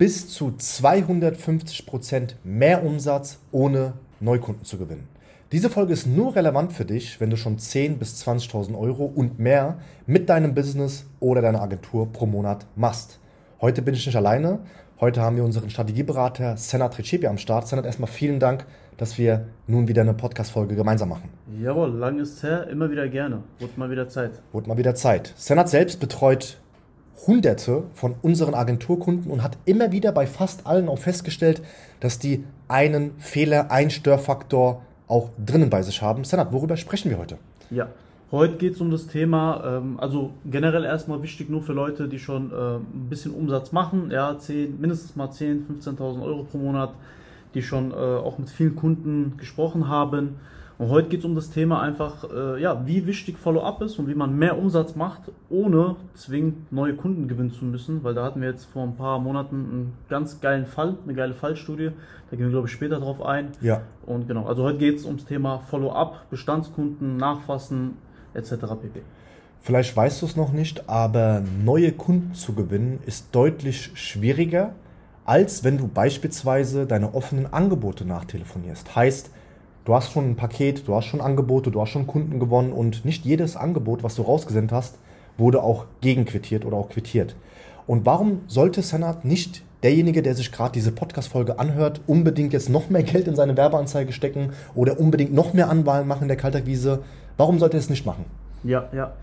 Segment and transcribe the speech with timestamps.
[0.00, 5.08] bis zu 250% mehr Umsatz ohne Neukunden zu gewinnen.
[5.52, 9.38] Diese Folge ist nur relevant für dich, wenn du schon 10.000 bis 20.000 Euro und
[9.38, 9.76] mehr
[10.06, 13.18] mit deinem Business oder deiner Agentur pro Monat machst.
[13.60, 14.60] Heute bin ich nicht alleine.
[15.00, 17.68] Heute haben wir unseren Strategieberater Senat Recepi am Start.
[17.68, 18.64] Senat, erstmal vielen Dank,
[18.96, 21.28] dass wir nun wieder eine Podcast-Folge gemeinsam machen.
[21.62, 23.42] Jawohl, lang ist her, immer wieder gerne.
[23.58, 24.30] Wurde mal wieder Zeit.
[24.52, 25.34] Wurde mal wieder Zeit.
[25.36, 26.58] Senat selbst betreut
[27.26, 31.62] Hunderte von unseren Agenturkunden und hat immer wieder bei fast allen auch festgestellt,
[32.00, 36.24] dass die einen Fehler, einen Störfaktor auch drinnen bei sich haben.
[36.24, 37.36] Senat, worüber sprechen wir heute?
[37.70, 37.88] Ja,
[38.30, 42.18] heute geht es um das Thema, ähm, also generell erstmal wichtig nur für Leute, die
[42.18, 46.92] schon äh, ein bisschen Umsatz machen, ja, 10, mindestens mal 10.000, 15.000 Euro pro Monat,
[47.54, 50.36] die schon äh, auch mit vielen Kunden gesprochen haben
[50.80, 54.08] und heute geht es um das Thema einfach, äh, ja, wie wichtig Follow-up ist und
[54.08, 58.40] wie man mehr Umsatz macht, ohne zwingend neue Kunden gewinnen zu müssen, weil da hatten
[58.40, 61.90] wir jetzt vor ein paar Monaten einen ganz geilen Fall, eine geile Fallstudie.
[62.30, 63.48] Da gehen wir, glaube ich, später drauf ein.
[63.60, 63.82] Ja.
[64.06, 67.98] Und genau, also heute geht es ums Thema Follow-up, Bestandskunden, Nachfassen
[68.32, 68.52] etc.
[68.80, 69.02] pp.
[69.60, 74.72] Vielleicht weißt du es noch nicht, aber neue Kunden zu gewinnen ist deutlich schwieriger,
[75.26, 78.96] als wenn du beispielsweise deine offenen Angebote nachtelefonierst.
[78.96, 79.30] Heißt,
[79.90, 83.04] du hast schon ein Paket, du hast schon Angebote, du hast schon Kunden gewonnen und
[83.04, 85.00] nicht jedes Angebot, was du rausgesendet hast,
[85.36, 87.34] wurde auch gegenquittiert oder auch quittiert.
[87.88, 92.88] Und warum sollte Senat nicht derjenige, der sich gerade diese Podcast-Folge anhört, unbedingt jetzt noch
[92.88, 97.00] mehr Geld in seine Werbeanzeige stecken oder unbedingt noch mehr Anwahlen machen in der Kaltakquise?
[97.36, 98.26] Warum sollte er es nicht machen?
[98.62, 99.14] Ja, ja.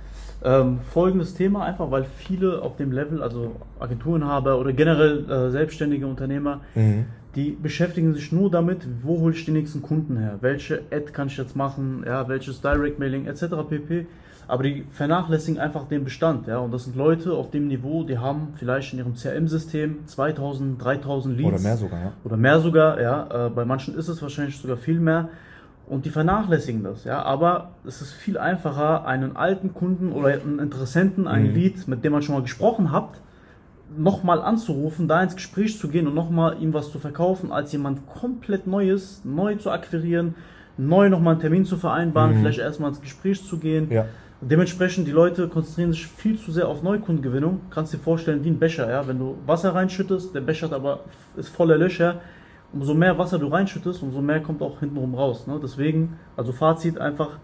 [0.43, 6.07] Ähm, folgendes Thema einfach, weil viele auf dem Level, also Agenturenhaber oder generell äh, selbstständige
[6.07, 7.05] Unternehmer, mhm
[7.37, 11.27] die beschäftigen sich nur damit, wo hole ich die nächsten Kunden her, welche Ad kann
[11.27, 13.43] ich jetzt machen, ja, welches Direct Mailing etc.
[13.69, 14.07] pp.
[14.47, 18.17] Aber die vernachlässigen einfach den Bestand, ja, und das sind Leute auf dem Niveau, die
[18.17, 21.49] haben vielleicht in ihrem CRM-System 2000, 3000 Leads.
[21.49, 22.13] Oder mehr sogar, ja.
[22.23, 23.47] Oder mehr sogar, ja.
[23.47, 25.29] Äh, bei manchen ist es wahrscheinlich sogar viel mehr.
[25.85, 27.21] Und die vernachlässigen das, ja.
[27.21, 31.55] Aber es ist viel einfacher, einen alten Kunden oder einen Interessenten, einen mhm.
[31.55, 33.21] Lead, mit dem man schon mal gesprochen hat,
[33.95, 38.07] nochmal anzurufen, da ins Gespräch zu gehen und nochmal ihm was zu verkaufen, als jemand
[38.07, 40.35] komplett Neues, neu zu akquirieren,
[40.77, 42.39] neu nochmal einen Termin zu vereinbaren, mhm.
[42.41, 43.89] vielleicht erstmal ins Gespräch zu gehen.
[43.89, 44.05] Ja.
[44.39, 47.61] Dementsprechend, die Leute konzentrieren sich viel zu sehr auf Neukundengewinnung.
[47.71, 49.07] Kannst dir vorstellen, wie ein Becher, ja.
[49.07, 51.05] Wenn du Wasser reinschüttest, der Becher aber
[51.35, 52.21] ist voller Löcher.
[52.71, 55.47] Umso mehr Wasser du reinschüttest, umso mehr kommt auch hintenrum raus.
[55.47, 55.57] Ne?
[55.63, 57.39] Deswegen, also Fazit einfach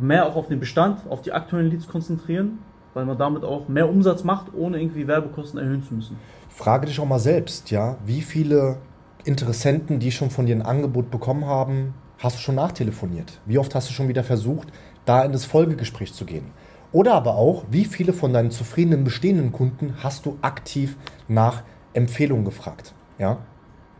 [0.00, 2.58] mehr auch auf den Bestand, auf die aktuellen Leads konzentrieren
[2.96, 6.16] weil man damit auch mehr Umsatz macht, ohne irgendwie Werbekosten erhöhen zu müssen.
[6.48, 8.78] Frage dich auch mal selbst, ja, wie viele
[9.24, 13.38] Interessenten, die schon von dir ein Angebot bekommen haben, hast du schon nachtelefoniert?
[13.44, 14.68] Wie oft hast du schon wieder versucht,
[15.04, 16.46] da in das Folgegespräch zu gehen?
[16.90, 20.96] Oder aber auch, wie viele von deinen zufriedenen bestehenden Kunden hast du aktiv
[21.28, 22.94] nach Empfehlungen gefragt?
[23.18, 23.40] Ja?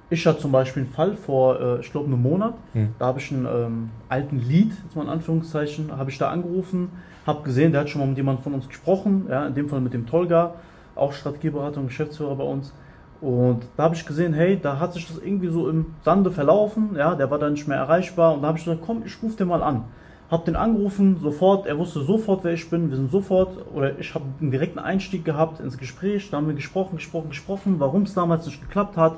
[0.09, 2.55] Ich hatte zum Beispiel einen Fall vor, äh, ich glaube, einem Monat.
[2.73, 2.95] Hm.
[2.99, 6.93] Da habe ich einen ähm, alten Lead, jetzt mal in Anführungszeichen, habe ich da angerufen
[7.27, 9.81] habe gesehen, der hat schon mal mit jemandem von uns gesprochen, ja, in dem Fall
[9.81, 10.55] mit dem Tolga,
[10.95, 12.73] auch Strategieberater und Geschäftsführer bei uns.
[13.21, 16.91] Und da habe ich gesehen, hey, da hat sich das irgendwie so im Sande verlaufen,
[16.97, 19.37] ja, der war dann nicht mehr erreichbar und da habe ich gesagt, komm, ich rufe
[19.37, 19.85] den mal an.
[20.31, 24.15] Hab den angerufen, sofort, er wusste sofort, wer ich bin, wir sind sofort, oder ich
[24.15, 28.15] habe einen direkten Einstieg gehabt ins Gespräch, da haben wir gesprochen, gesprochen, gesprochen, warum es
[28.15, 29.17] damals nicht geklappt hat.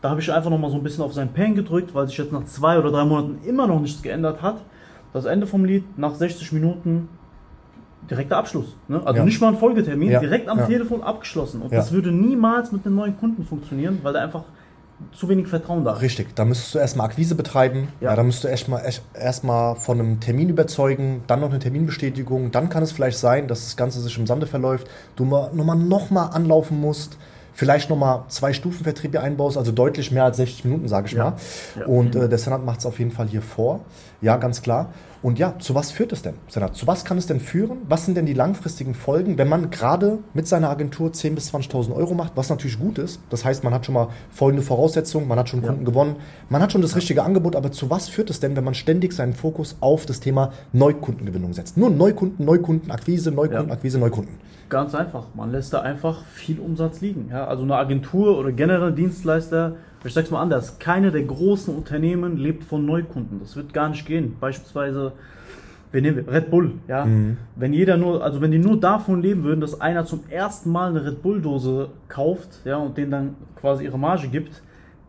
[0.00, 2.32] Da habe ich einfach nochmal so ein bisschen auf seinen Pen gedrückt, weil sich jetzt
[2.32, 4.56] nach zwei oder drei Monaten immer noch nichts geändert hat.
[5.12, 7.08] Das Ende vom Lied, nach 60 Minuten
[8.10, 8.76] direkter Abschluss.
[8.88, 9.00] Ne?
[9.04, 9.24] Also ja.
[9.24, 10.20] nicht mal ein Folgetermin, ja.
[10.20, 10.66] direkt am ja.
[10.66, 11.62] Telefon abgeschlossen.
[11.62, 14.44] Und das würde niemals mit einem neuen Kunden funktionieren, weil da einfach
[15.12, 16.02] zu wenig Vertrauen da ist.
[16.02, 18.14] Richtig, da müsstest du erstmal Akquise betreiben, ja.
[18.14, 18.82] da müsstest du erstmal
[19.14, 23.64] erst von einem Termin überzeugen, dann noch eine Terminbestätigung, dann kann es vielleicht sein, dass
[23.64, 27.18] das Ganze sich im Sande verläuft, du nochmal noch mal anlaufen musst,
[27.52, 31.34] vielleicht nochmal zwei Stufenvertriebe einbaust, also deutlich mehr als 60 Minuten, sage ich mal.
[31.86, 33.80] Und äh, der Senat macht es auf jeden Fall hier vor,
[34.20, 34.92] ja, ganz klar.
[35.22, 36.74] Und ja, zu was führt es denn, Senat?
[36.74, 37.78] Zu was kann es denn führen?
[37.88, 41.94] Was sind denn die langfristigen Folgen, wenn man gerade mit seiner Agentur 10.000 bis 20.000
[41.94, 43.20] Euro macht, was natürlich gut ist.
[43.30, 45.88] Das heißt, man hat schon mal folgende Voraussetzungen, man hat schon Kunden ja.
[45.88, 46.16] gewonnen,
[46.48, 49.12] man hat schon das richtige Angebot, aber zu was führt es denn, wenn man ständig
[49.12, 51.76] seinen Fokus auf das Thema Neukundengewinnung setzt?
[51.76, 54.04] Nur Neukunden, Neukundenakquise, Neukundenakquise, ja.
[54.04, 54.34] Neukunden.
[54.68, 55.26] Ganz einfach.
[55.34, 57.28] Man lässt da einfach viel Umsatz liegen.
[57.30, 59.76] Ja, also eine Agentur oder generell Dienstleister
[60.08, 63.38] ich sag's mal anders, keine der großen Unternehmen lebt von Neukunden.
[63.40, 64.36] Das wird gar nicht gehen.
[64.40, 65.12] Beispielsweise,
[65.92, 67.04] wir nehmen Red Bull, ja.
[67.04, 67.36] Mhm.
[67.54, 70.90] Wenn jeder nur, also wenn die nur davon leben würden, dass einer zum ersten Mal
[70.90, 74.62] eine Red Bull Dose kauft, ja, und denen dann quasi ihre Marge gibt,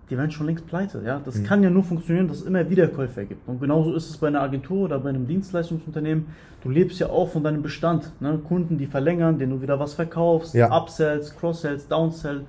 [0.10, 1.22] die werden schon längst pleite, ja.
[1.24, 1.46] Das mhm.
[1.46, 3.48] kann ja nur funktionieren, dass es immer wieder Käufer gibt.
[3.48, 6.28] Und genauso ist es bei einer Agentur oder bei einem Dienstleistungsunternehmen.
[6.62, 8.40] Du lebst ja auch von deinem Bestand, ne?
[8.48, 10.70] Kunden, die verlängern, denen du wieder was verkaufst, ja.
[10.70, 12.44] Upsells, Cross-Sells, Downsells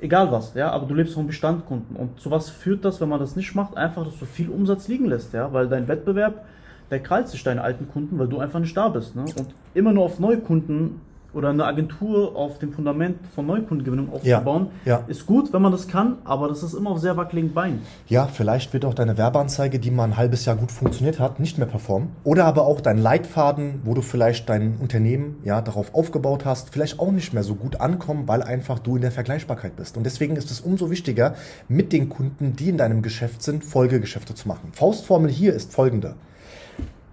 [0.00, 1.96] egal was, ja, aber du lebst vom Bestandkunden.
[1.96, 3.76] Und zu was führt das, wenn man das nicht macht?
[3.76, 6.44] Einfach, dass du viel Umsatz liegen lässt, ja, weil dein Wettbewerb,
[6.90, 9.14] der krallt sich deine alten Kunden, weil du einfach nicht da bist.
[9.14, 9.22] Ne?
[9.22, 11.00] Und immer nur auf Neukunden
[11.32, 15.04] oder eine Agentur auf dem Fundament von Neukundengewinnung aufzubauen, ja, ja.
[15.06, 17.82] ist gut, wenn man das kann, aber das ist immer auf sehr wackeligen Beinen.
[18.08, 21.58] Ja, vielleicht wird auch deine Werbeanzeige, die mal ein halbes Jahr gut funktioniert hat, nicht
[21.58, 22.10] mehr performen.
[22.24, 26.98] Oder aber auch dein Leitfaden, wo du vielleicht dein Unternehmen ja darauf aufgebaut hast, vielleicht
[26.98, 29.96] auch nicht mehr so gut ankommen, weil einfach du in der Vergleichbarkeit bist.
[29.96, 31.34] Und deswegen ist es umso wichtiger,
[31.68, 34.70] mit den Kunden, die in deinem Geschäft sind, Folgegeschäfte zu machen.
[34.72, 36.14] Faustformel hier ist folgende.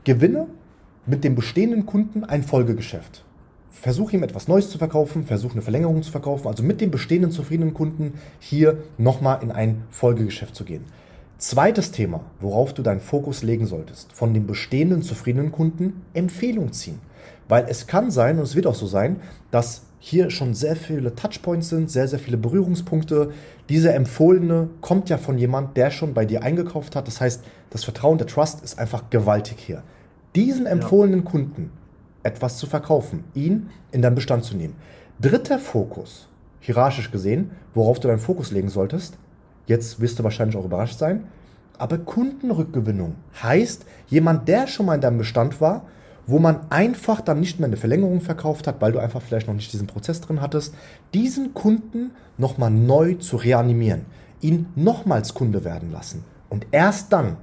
[0.03, 0.47] Gewinne
[1.05, 3.23] mit dem bestehenden Kunden ein Folgegeschäft
[3.81, 7.31] versuche ihm etwas Neues zu verkaufen, versuche eine Verlängerung zu verkaufen, also mit dem bestehenden
[7.31, 10.85] zufriedenen Kunden hier nochmal in ein Folgegeschäft zu gehen.
[11.37, 16.99] Zweites Thema, worauf du deinen Fokus legen solltest, von dem bestehenden zufriedenen Kunden Empfehlung ziehen.
[17.47, 19.17] Weil es kann sein, und es wird auch so sein,
[19.51, 23.31] dass hier schon sehr viele Touchpoints sind, sehr, sehr viele Berührungspunkte.
[23.69, 27.07] Diese empfohlene kommt ja von jemand, der schon bei dir eingekauft hat.
[27.07, 29.83] Das heißt, das Vertrauen, der Trust ist einfach gewaltig hier.
[30.35, 31.29] Diesen empfohlenen ja.
[31.31, 31.71] Kunden
[32.27, 34.75] etwas zu verkaufen, ihn in deinen Bestand zu nehmen.
[35.19, 36.27] Dritter Fokus,
[36.59, 39.17] hierarchisch gesehen, worauf du deinen Fokus legen solltest,
[39.65, 41.23] jetzt wirst du wahrscheinlich auch überrascht sein,
[41.77, 45.85] aber Kundenrückgewinnung heißt, jemand, der schon mal in deinem Bestand war,
[46.25, 49.53] wo man einfach dann nicht mehr eine Verlängerung verkauft hat, weil du einfach vielleicht noch
[49.53, 50.75] nicht diesen Prozess drin hattest,
[51.13, 54.05] diesen Kunden nochmal neu zu reanimieren,
[54.41, 56.25] ihn nochmals Kunde werden lassen.
[56.49, 57.37] Und erst dann,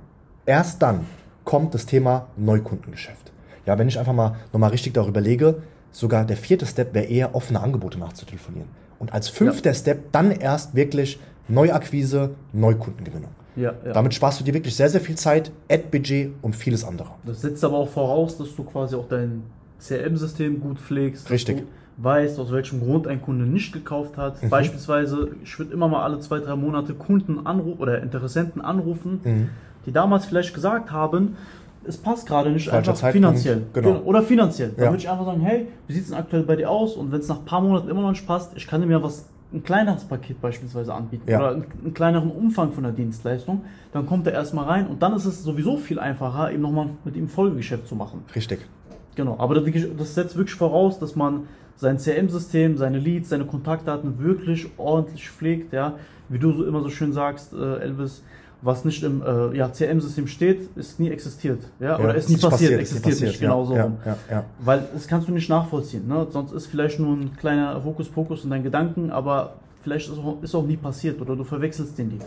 [0.45, 1.07] erst dann
[1.45, 3.33] kommt das Thema Neukundengeschäft.
[3.67, 7.35] Ja, wenn ich einfach mal nochmal richtig darüber lege, sogar der vierte Step wäre eher
[7.35, 8.69] offene Angebote nachzutelefonieren.
[8.99, 9.75] Und als fünfter ja.
[9.75, 11.19] Step dann erst wirklich
[11.49, 13.31] Neuakquise, Neukundengewinnung.
[13.57, 13.93] Ja, ja.
[13.93, 17.11] Damit sparst du dir wirklich sehr, sehr viel Zeit, Ad-Budget und vieles andere.
[17.25, 19.43] Das setzt aber auch voraus, dass du quasi auch dein
[19.79, 21.31] CRM-System gut pflegst.
[21.31, 21.63] Richtig.
[21.97, 24.43] weißt, aus welchem Grund ein Kunde nicht gekauft hat.
[24.43, 24.51] Mhm.
[24.51, 29.51] Beispielsweise, ich würde immer mal alle zwei, drei Monate Kunden anrufen oder Interessenten anrufen, mhm.
[29.87, 31.37] die damals vielleicht gesagt haben,
[31.87, 33.63] es passt gerade nicht Falscher einfach Zeitpunkt, finanziell.
[33.73, 34.01] Genau.
[34.05, 34.71] Oder finanziell.
[34.71, 34.85] Ja.
[34.85, 36.97] Dann würde ich einfach sagen, hey, wie sieht es denn aktuell bei dir aus?
[36.97, 39.03] Und wenn es nach ein paar Monaten immer noch nicht passt, ich kann dir mir
[39.03, 41.39] was, ein kleineres Paket beispielsweise anbieten ja.
[41.39, 45.15] oder einen, einen, kleineren Umfang von der Dienstleistung, dann kommt er erstmal rein und dann
[45.15, 48.25] ist es sowieso viel einfacher, eben nochmal mit ihm Folgegeschäft zu machen.
[48.35, 48.67] Richtig.
[49.15, 49.65] Genau, aber das,
[49.97, 51.47] das setzt wirklich voraus, dass man
[51.77, 55.95] sein CRM-System, seine Leads, seine Kontaktdaten wirklich ordentlich pflegt, ja.
[56.29, 58.25] Wie du so immer so schön sagst, äh, Elvis,
[58.63, 61.63] was nicht im äh, ja, CRM-System steht, ist nie existiert.
[61.81, 61.99] Ja?
[61.99, 63.77] Oder ja, ist nie passiert, passiert, existiert passiert, nicht, genau so.
[63.77, 66.07] Ja, Weil das kannst du nicht nachvollziehen.
[66.09, 66.27] Ne?
[66.31, 69.55] Sonst ist vielleicht nur ein kleiner Hokuspokus in deinen Gedanken, aber
[69.85, 72.19] vielleicht ist auch, ist auch nie passiert oder du verwechselst den nie.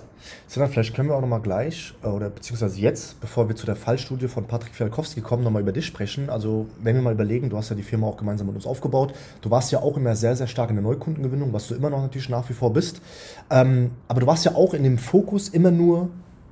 [0.47, 3.75] Sondern vielleicht können wir auch nochmal gleich, äh, oder beziehungsweise jetzt, bevor wir zu der
[3.75, 6.29] Fallstudie von Patrick Fialkowski kommen, nochmal über dich sprechen.
[6.29, 9.13] Also wenn wir mal überlegen, du hast ja die Firma auch gemeinsam mit uns aufgebaut,
[9.41, 12.01] du warst ja auch immer sehr, sehr stark in der Neukundengewinnung, was du immer noch
[12.01, 13.01] natürlich nach wie vor bist.
[13.49, 16.09] Ähm, aber du warst ja auch in dem Fokus immer nur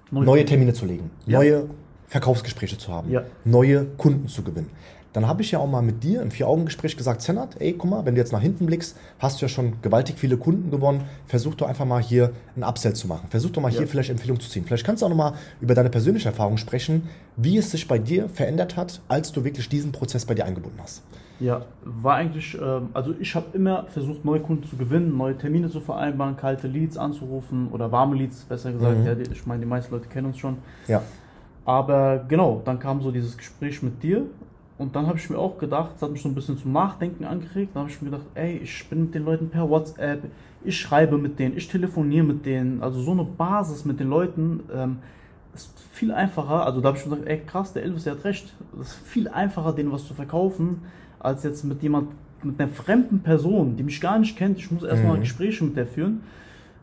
[0.10, 1.38] neue, neue Termine zu legen, ja.
[1.38, 1.69] neue
[2.07, 3.24] Verkaufsgespräche zu haben, ja.
[3.44, 4.69] neue Kunden zu gewinnen.
[5.16, 8.06] Dann habe ich ja auch mal mit dir im Vier-Augen-Gespräch gesagt, Senat, ey, guck mal,
[8.06, 11.06] wenn du jetzt nach hinten blickst, hast du ja schon gewaltig viele Kunden gewonnen.
[11.26, 13.30] Versuch doch einfach mal hier ein Upsell zu machen.
[13.30, 13.78] Versuch doch mal ja.
[13.78, 14.66] hier vielleicht Empfehlungen zu ziehen.
[14.66, 17.08] Vielleicht kannst du auch noch mal über deine persönliche Erfahrung sprechen,
[17.38, 20.80] wie es sich bei dir verändert hat, als du wirklich diesen Prozess bei dir eingebunden
[20.84, 21.02] hast.
[21.40, 25.70] Ja, war eigentlich, ähm, also ich habe immer versucht, neue Kunden zu gewinnen, neue Termine
[25.70, 29.00] zu vereinbaren, kalte Leads anzurufen oder warme Leads, besser gesagt.
[29.00, 29.06] Mhm.
[29.06, 30.57] Ja, ich meine, die meisten Leute kennen uns schon.
[30.90, 31.04] Ja.
[31.64, 34.26] Aber genau, dann kam so dieses Gespräch mit dir
[34.78, 37.24] und dann habe ich mir auch gedacht, es hat mich so ein bisschen zum Nachdenken
[37.24, 37.72] angeregt.
[37.74, 40.24] Dann habe ich mir gedacht, ey, ich bin mit den Leuten per WhatsApp,
[40.66, 42.82] ich schreibe mit denen, ich telefoniere mit denen.
[42.82, 44.98] Also so eine Basis mit den Leuten ähm,
[45.54, 46.66] ist viel einfacher.
[46.66, 48.54] Also da habe ich mir gesagt, ey, krass, der Elvis, der hat recht.
[48.82, 50.82] Es ist viel einfacher, denen was zu verkaufen
[51.20, 52.10] als jetzt mit jemand,
[52.44, 54.58] mit einer fremden Person, die mich gar nicht kennt.
[54.58, 55.22] Ich muss erstmal mhm.
[55.22, 56.22] Gespräche mit der führen.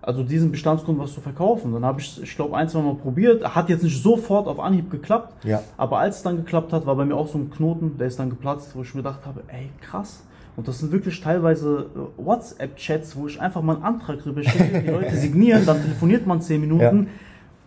[0.03, 1.73] Also diesen Bestandskunden was zu verkaufen.
[1.73, 3.55] Dann habe ich, ich glaube, ein, zwei Mal probiert.
[3.55, 5.45] Hat jetzt nicht sofort auf Anhieb geklappt.
[5.45, 5.63] Ja.
[5.77, 8.19] Aber als es dann geklappt hat, war bei mir auch so ein Knoten, der ist
[8.19, 10.25] dann geplatzt, wo ich mir gedacht habe, ey, krass.
[10.57, 14.83] Und das sind wirklich teilweise äh, WhatsApp-Chats, wo ich einfach mal einen Antrag rüber schicke,
[14.83, 17.05] die Leute signieren, dann telefoniert man zehn Minuten.
[17.05, 17.11] Ja.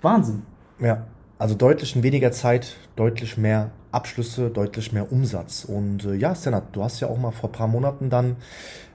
[0.01, 0.43] Wahnsinn.
[0.79, 1.03] Ja,
[1.39, 5.65] also deutlich in weniger Zeit, deutlich mehr Abschlüsse, deutlich mehr Umsatz.
[5.65, 8.35] Und äh, ja, Senat, du hast ja auch mal vor ein paar Monaten dann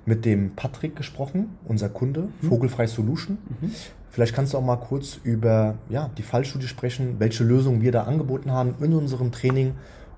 [0.06, 2.48] mit dem Patrick gesprochen, unser Kunde, mhm.
[2.48, 3.38] Vogelfrei Solution.
[3.60, 3.72] Mhm.
[4.10, 8.04] Vielleicht kannst du auch mal kurz über ja, die Fallstudie sprechen, welche Lösungen wir da
[8.04, 9.74] angeboten haben in unserem Training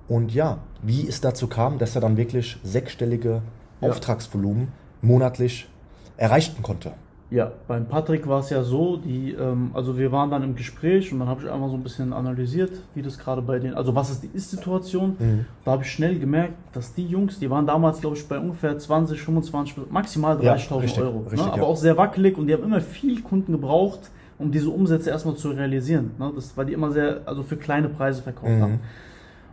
[0.08, 3.42] und ja, wie es dazu kam, dass er dann wirklich sechsstellige
[3.80, 3.88] ja.
[3.88, 4.68] Auftragsvolumen
[5.02, 5.68] monatlich
[6.16, 6.92] erreichen konnte.
[7.32, 11.10] Ja, beim Patrick war es ja so, die, ähm, also wir waren dann im Gespräch
[11.14, 13.94] und dann habe ich einmal so ein bisschen analysiert, wie das gerade bei denen, also
[13.94, 15.16] was ist die Ist-Situation.
[15.18, 15.46] Mhm.
[15.64, 18.76] Da habe ich schnell gemerkt, dass die Jungs, die waren damals, glaube ich, bei ungefähr
[18.76, 21.20] 20, 25, maximal 30.000 ja, Euro.
[21.20, 21.52] Richtig, ne?
[21.52, 21.68] Aber ja.
[21.68, 25.52] auch sehr wackelig und die haben immer viel Kunden gebraucht, um diese Umsätze erstmal zu
[25.52, 26.10] realisieren.
[26.18, 26.32] Ne?
[26.34, 28.60] Das, weil die immer sehr, also für kleine Preise verkauft mhm.
[28.60, 28.80] haben.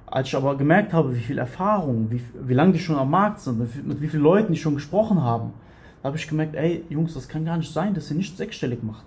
[0.05, 3.39] Als ich aber gemerkt habe, wie viel Erfahrung, wie, wie lange die schon am Markt
[3.39, 5.53] sind, mit, mit wie vielen Leuten die schon gesprochen haben,
[6.01, 8.84] da habe ich gemerkt, ey, Jungs, das kann gar nicht sein, dass ihr nicht sechsstellig
[8.84, 9.06] macht.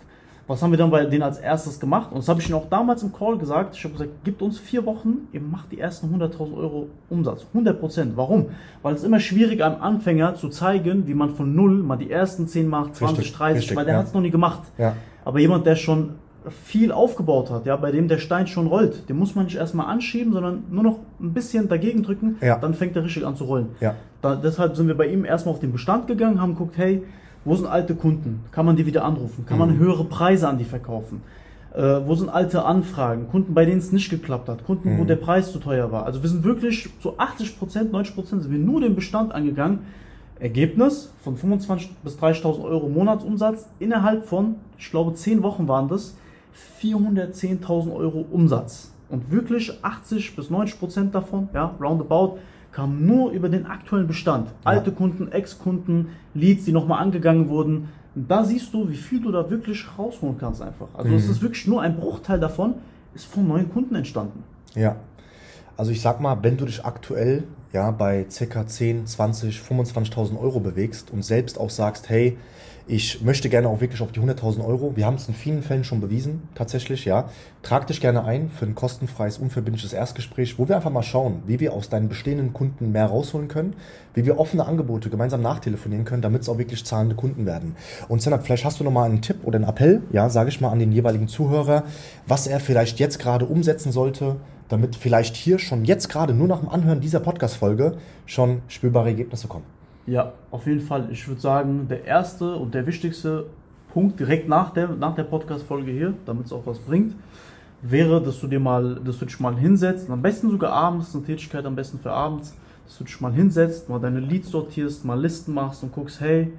[0.48, 2.10] Was haben wir dann bei denen als erstes gemacht?
[2.10, 3.76] Und das habe ich ihnen auch damals im Call gesagt.
[3.76, 7.46] Ich habe gesagt, gibt uns vier Wochen, ihr macht die ersten 100.000 Euro Umsatz.
[7.54, 8.16] 100 Prozent.
[8.16, 8.46] Warum?
[8.82, 12.48] Weil es immer schwierig einem Anfänger zu zeigen, wie man von null mal die ersten
[12.48, 14.00] 10 macht, 20, richtig, 30, richtig, weil der ja.
[14.00, 14.62] hat es noch nie gemacht.
[14.78, 14.96] Ja.
[15.24, 16.16] Aber jemand, der schon
[16.50, 19.86] viel aufgebaut hat, ja, bei dem der Stein schon rollt, den muss man nicht erstmal
[19.86, 22.58] anschieben, sondern nur noch ein bisschen dagegen drücken, ja.
[22.58, 23.68] dann fängt er richtig an zu rollen.
[23.80, 23.94] Ja.
[24.20, 27.02] Da, deshalb sind wir bei ihm erstmal auf den Bestand gegangen, haben geguckt, hey,
[27.44, 28.44] wo sind alte Kunden?
[28.52, 29.44] Kann man die wieder anrufen?
[29.46, 29.66] Kann mhm.
[29.66, 31.22] man höhere Preise an die verkaufen?
[31.74, 33.28] Äh, wo sind alte Anfragen?
[33.28, 34.64] Kunden, bei denen es nicht geklappt hat?
[34.64, 34.98] Kunden, mhm.
[34.98, 36.06] wo der Preis zu teuer war?
[36.06, 39.80] Also wir sind wirklich zu 80 Prozent, 90 Prozent sind wir nur den Bestand angegangen.
[40.38, 46.16] Ergebnis von 25.000 bis 30.000 Euro Monatsumsatz innerhalb von, ich glaube, 10 Wochen waren das,
[46.80, 48.92] 410.000 Euro Umsatz.
[49.08, 52.38] Und wirklich 80 bis 90 Prozent davon, ja, roundabout,
[52.72, 54.48] kam nur über den aktuellen Bestand.
[54.64, 54.96] Alte ja.
[54.96, 57.88] Kunden, Ex-Kunden, Leads, die nochmal angegangen wurden.
[58.14, 60.88] Und da siehst du, wie viel du da wirklich rausholen kannst einfach.
[60.94, 61.16] Also mhm.
[61.16, 62.74] es ist wirklich nur ein Bruchteil davon,
[63.14, 64.42] ist von neuen Kunden entstanden.
[64.74, 64.96] Ja.
[65.76, 68.66] Also ich sag mal, wenn du dich aktuell ja bei ca.
[68.66, 72.36] 10, 20, 25.000 Euro bewegst und selbst auch sagst, hey,
[72.88, 74.96] ich möchte gerne auch wirklich auf die 100.000 Euro.
[74.96, 77.28] Wir haben es in vielen Fällen schon bewiesen, tatsächlich, ja.
[77.62, 81.60] Trag dich gerne ein für ein kostenfreies, unverbindliches Erstgespräch, wo wir einfach mal schauen, wie
[81.60, 83.74] wir aus deinen bestehenden Kunden mehr rausholen können,
[84.14, 87.76] wie wir offene Angebote gemeinsam nachtelefonieren können, damit es auch wirklich zahlende Kunden werden.
[88.08, 90.70] Und Senat, vielleicht hast du nochmal einen Tipp oder einen Appell, ja, sage ich mal,
[90.70, 91.84] an den jeweiligen Zuhörer,
[92.26, 94.36] was er vielleicht jetzt gerade umsetzen sollte,
[94.72, 99.46] damit vielleicht hier schon jetzt gerade nur nach dem Anhören dieser Podcast-Folge schon spürbare Ergebnisse
[99.46, 99.66] kommen.
[100.06, 101.08] Ja, auf jeden Fall.
[101.12, 103.46] Ich würde sagen, der erste und der wichtigste
[103.92, 107.14] Punkt direkt nach der, nach der Podcast-Folge hier, damit es auch was bringt,
[107.82, 111.24] wäre, dass du dir mal, dass du dich mal hinsetzt, am besten sogar abends, eine
[111.24, 115.20] Tätigkeit am besten für abends, dass du dich mal hinsetzt, mal deine Leads sortierst, mal
[115.20, 116.50] Listen machst und guckst, hey,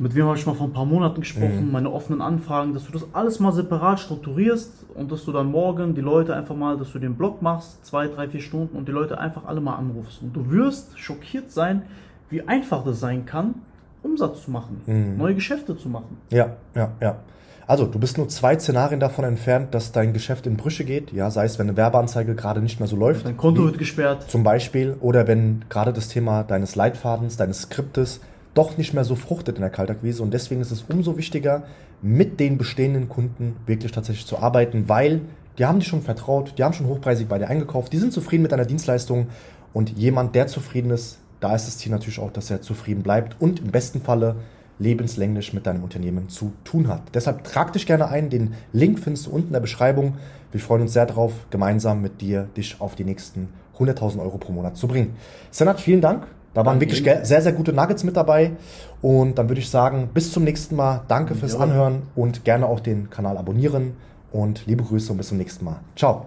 [0.00, 1.72] mit wem habe ich mal vor ein paar Monaten gesprochen, mhm.
[1.72, 5.94] meine offenen Anfragen, dass du das alles mal separat strukturierst und dass du dann morgen
[5.94, 8.92] die Leute einfach mal, dass du den Blog machst, zwei, drei, vier Stunden und die
[8.92, 10.22] Leute einfach alle mal anrufst.
[10.22, 11.82] Und du wirst schockiert sein,
[12.30, 13.56] wie einfach das sein kann,
[14.02, 15.18] Umsatz zu machen, mhm.
[15.18, 16.16] neue Geschäfte zu machen.
[16.30, 17.16] Ja, ja, ja.
[17.66, 21.12] Also, du bist nur zwei Szenarien davon entfernt, dass dein Geschäft in Brüche geht.
[21.12, 23.26] Ja, sei es, wenn eine Werbeanzeige gerade nicht mehr so läuft.
[23.26, 24.28] Dein Konto wird gesperrt.
[24.28, 24.96] Zum Beispiel.
[24.98, 28.22] Oder wenn gerade das Thema deines Leitfadens, deines Skriptes
[28.54, 30.22] doch nicht mehr so fruchtet in der Kaltakquise.
[30.22, 31.64] Und deswegen ist es umso wichtiger,
[32.02, 35.20] mit den bestehenden Kunden wirklich tatsächlich zu arbeiten, weil
[35.58, 38.42] die haben dich schon vertraut, die haben schon hochpreisig bei dir eingekauft, die sind zufrieden
[38.42, 39.28] mit deiner Dienstleistung.
[39.72, 43.40] Und jemand, der zufrieden ist, da ist das Ziel natürlich auch, dass er zufrieden bleibt
[43.40, 44.36] und im besten Falle
[44.78, 47.02] lebenslänglich mit deinem Unternehmen zu tun hat.
[47.14, 48.30] Deshalb trag dich gerne ein.
[48.30, 50.16] Den Link findest du unten in der Beschreibung.
[50.52, 54.52] Wir freuen uns sehr darauf, gemeinsam mit dir dich auf die nächsten 100.000 Euro pro
[54.52, 55.14] Monat zu bringen.
[55.50, 56.26] Senat, vielen Dank.
[56.52, 58.52] Da waren wirklich sehr, sehr gute Nuggets mit dabei.
[59.02, 61.02] Und dann würde ich sagen, bis zum nächsten Mal.
[61.08, 63.92] Danke fürs Anhören und gerne auch den Kanal abonnieren.
[64.32, 65.76] Und liebe Grüße und bis zum nächsten Mal.
[65.96, 66.26] Ciao.